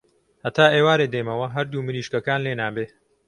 [0.45, 2.85] هەتا ئێوارێ دێمەوە هەردوو مریشکەکان لێنابێ.